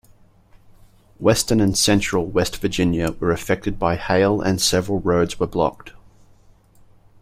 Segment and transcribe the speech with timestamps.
[1.19, 5.93] Western and central West Virginia were affected by hail and several roads were blocked.